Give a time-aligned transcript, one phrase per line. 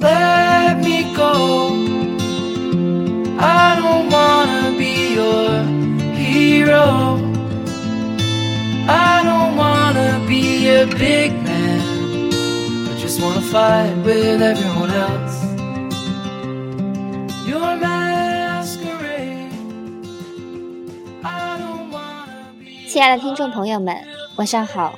[0.00, 1.74] Let me go.
[3.38, 5.62] I don't wanna be your
[6.14, 7.18] hero.
[8.88, 11.80] I don't wanna be a big man.
[12.88, 15.36] I just wanna fight with everyone else.
[17.46, 19.52] Your masquerade.
[21.22, 22.88] I don't wanna be.
[22.88, 23.94] 亲爱的听众朋友们，
[24.35, 24.97] 晚上好，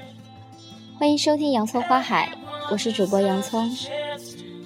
[0.98, 2.32] 欢迎收听洋葱花海，
[2.72, 3.70] 我是主播洋葱。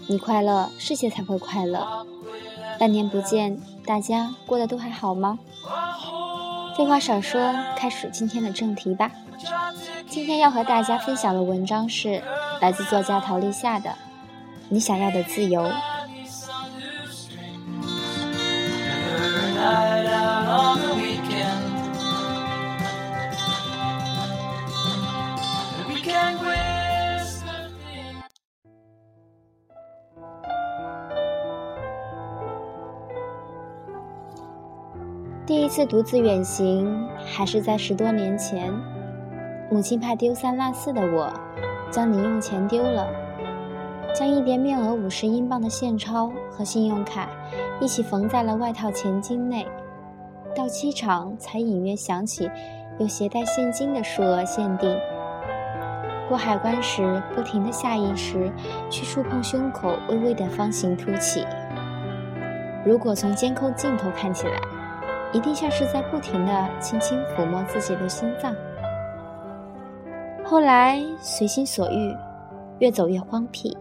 [0.06, 2.06] 你快乐，世界才会快乐。
[2.78, 5.40] 半年不见，大家过得都还好吗？
[6.78, 9.10] 废话少说，开始今天的正题吧。
[10.08, 12.22] 今天要和大家分享的文章是
[12.62, 13.90] 来自作家陶立夏的
[14.70, 15.64] 《你想要的自由》。
[35.50, 38.72] 第一次独自远行，还是在十多年前。
[39.72, 41.34] 母亲怕丢三落四的我，
[41.90, 43.08] 将零用钱丢了，
[44.14, 47.28] 将一叠面额五十英镑的现钞和信用卡
[47.82, 49.68] 一起缝在了外套前襟内。
[50.56, 52.48] 到机场才隐约想起
[53.00, 54.96] 有携带现金的数额限定。
[56.28, 58.52] 过海关时，不停的下意识
[58.88, 61.44] 去触碰胸口微微的方形凸起。
[62.86, 64.54] 如果从监控镜头看起来，
[65.32, 68.56] 一定像是在不停地轻轻抚摸自己的心脏。
[70.44, 72.16] 后来随心所欲，
[72.80, 73.78] 越走越荒僻。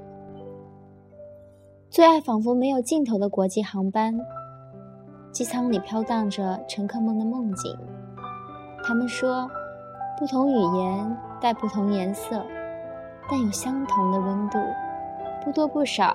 [1.89, 4.15] 最爱仿佛没有尽头的国际航班，
[5.33, 7.75] 机舱里飘荡着乘客们的梦境。
[8.85, 9.51] 他们说，
[10.19, 12.45] 不同语言带不同颜色，
[13.31, 14.59] 但有相同的温度，
[15.43, 16.15] 不多不少，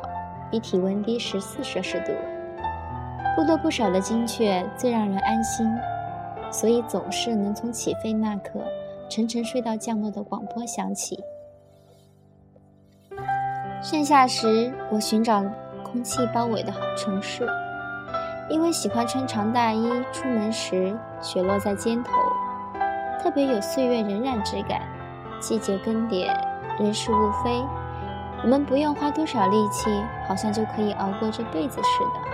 [0.52, 2.14] 比体温低十四摄氏度。
[3.36, 5.68] 不多不少的精确最让人安心，
[6.52, 8.60] 所以总是能从起飞那刻
[9.10, 11.20] 沉沉睡到降落的广播响起。
[13.82, 15.44] 盛夏时，我寻找
[15.84, 17.48] 空气包围的好城市，
[18.50, 22.12] 因为喜欢穿长大衣出门时雪落在肩头，
[23.22, 24.82] 特别有岁月荏苒之感。
[25.42, 26.34] 季节更迭，
[26.80, 27.62] 人事物非，
[28.44, 29.90] 我们不用花多少力气，
[30.26, 32.33] 好像就可以熬过这辈子似的。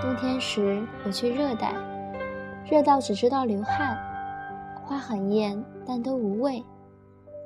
[0.00, 1.74] 冬天时，我去热带，
[2.64, 3.98] 热到只知道流汗，
[4.82, 6.64] 花很艳，但都无味。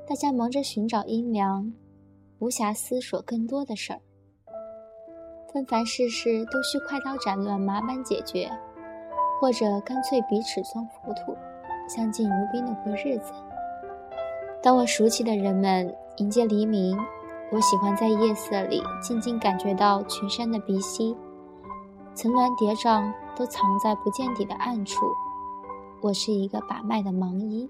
[0.09, 1.73] 大家忙着寻找阴凉，
[2.39, 3.99] 无暇思索更多的事儿。
[5.53, 8.49] 纷繁世事都需快刀斩乱麻般解决，
[9.41, 11.37] 或者干脆彼此装糊涂，
[11.89, 13.33] 相敬如宾的过日子。
[14.63, 16.97] 当我熟悉的人们迎接黎明，
[17.51, 21.17] 我喜欢在夜色里静静感觉到群山的鼻息。
[22.15, 25.05] 层峦叠嶂都藏在不见底的暗处。
[26.01, 27.69] 我是一个把脉的盲医。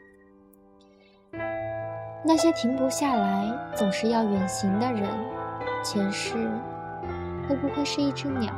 [2.26, 5.08] 那些停不下来、总是要远行的人，
[5.82, 6.34] 前世
[7.48, 8.52] 会不会是一只鸟？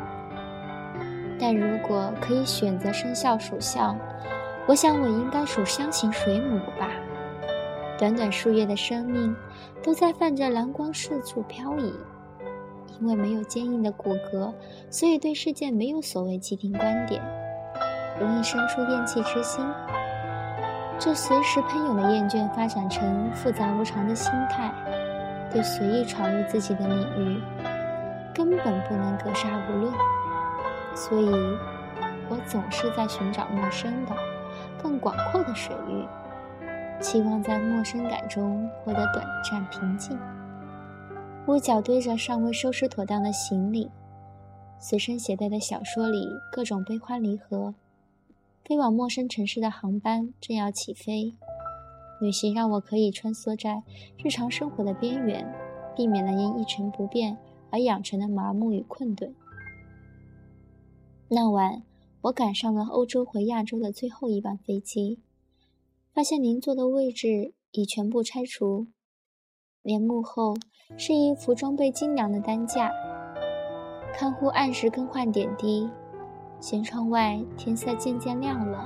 [1.38, 3.96] 但如果可以选择生肖属相，
[4.66, 6.90] 我想我应该属箱型水母吧。
[7.98, 9.34] 短短数月的生命，
[9.82, 11.92] 都在泛着蓝光四处漂移。
[13.00, 14.52] 因为没有坚硬的骨骼，
[14.90, 17.22] 所以对世界没有所谓既定观点，
[18.20, 19.64] 容易生出厌弃之心。
[20.98, 24.72] 这随时喷涌的厌倦发展成复杂无常的心态，
[25.50, 27.42] 对随意闯入自己的领域
[28.34, 29.92] 根本不能格杀勿论。
[30.94, 31.28] 所以，
[32.30, 34.12] 我总是在寻找陌生的、
[34.82, 36.06] 更广阔的水域，
[36.98, 40.18] 期望在陌生感中获得短暂平静。
[41.48, 43.88] 屋角堆着尚未收拾妥当的行李，
[44.80, 47.72] 随身携带的小说里各种悲欢离合。
[48.64, 51.32] 飞往陌生城市的航班正要起飞，
[52.20, 53.84] 旅行让我可以穿梭在
[54.18, 55.46] 日常生活的边缘，
[55.94, 57.38] 避免了因一成不变
[57.70, 59.32] 而养成的麻木与困顿。
[61.28, 61.84] 那晚，
[62.22, 65.20] 我赶上了欧洲回亚洲的最后一班飞机，
[66.12, 68.88] 发现邻座的位置已全部拆除。
[69.86, 70.52] 帘幕后
[70.96, 72.90] 是一幅装备精良的担架，
[74.12, 75.88] 看护按时更换点滴。
[76.60, 78.84] 舷窗外天色渐渐亮了，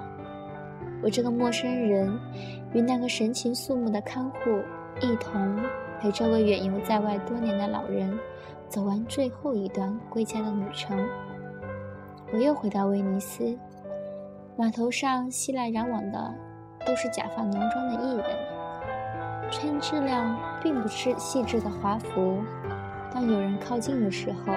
[1.02, 2.14] 我这个陌生人
[2.74, 4.38] 与那个神情肃穆的看护
[5.00, 5.58] 一同
[5.98, 8.18] 陪这位远游在外多年的老人
[8.68, 11.08] 走完最后一段归家的旅程。
[12.30, 13.58] 我又回到威尼斯，
[14.54, 16.34] 码头上熙来攘往的
[16.84, 18.59] 都是假发浓妆的艺人。
[19.50, 22.38] 穿质量并不是细致的华服。
[23.12, 24.52] 当有人靠近的时候，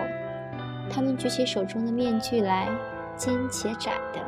[0.89, 2.69] 他们举起手中的面具来，
[3.17, 4.21] 尖且窄的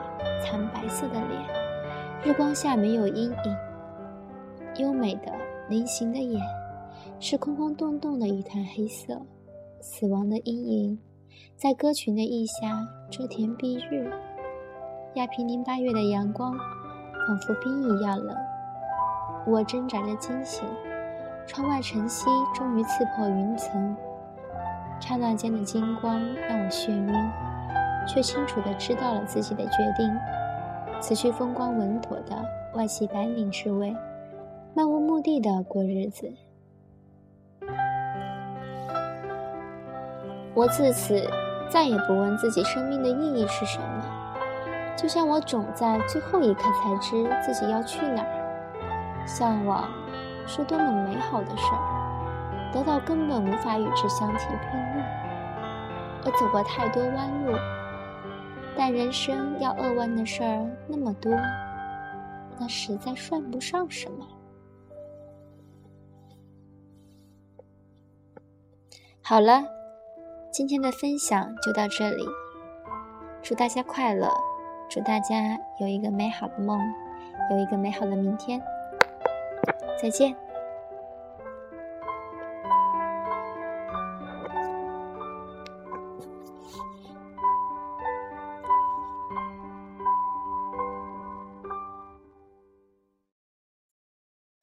[0.44, 1.42] 惨白色的脸，
[2.24, 3.56] 日光下没有阴影，
[4.78, 5.32] 优美的
[5.70, 6.42] 菱形的眼，
[7.20, 9.22] 是空空洞洞的一团黑色，
[9.80, 11.00] 死亡的阴影，
[11.56, 14.12] 在歌群的翼下遮天蔽日。
[15.14, 16.58] 亚平宁八月的阳光，
[17.28, 18.36] 仿佛冰一样冷。
[19.46, 20.68] 我挣扎着惊醒，
[21.46, 23.96] 窗外晨曦终于刺破云层。
[25.00, 27.14] 刹那间的金光让我眩晕，
[28.08, 30.12] 却清楚地知道了自己的决定：
[31.00, 32.44] 辞去风光稳妥的
[32.74, 33.96] 外系白领职位，
[34.74, 36.34] 漫无目的的过日子。
[40.56, 41.30] 我自此
[41.70, 44.04] 再也不问自己生命的意义是什么，
[44.98, 48.45] 就像我总在最后一刻才知自己要去哪儿。
[49.26, 49.90] 向往
[50.48, 55.06] 是多么美好的事儿，得到根本无法与之相提并论。
[56.24, 57.54] 我走过太多弯路，
[58.76, 61.32] 但人生要扼弯的事儿那么多，
[62.60, 64.28] 那实在算不上什么。
[69.22, 69.64] 好了，
[70.52, 72.24] 今天的分享就到这里，
[73.42, 74.32] 祝大家快乐，
[74.88, 76.80] 祝大家有一个美好的梦，
[77.50, 78.62] 有一个美好的明天。
[79.98, 80.45] 再见。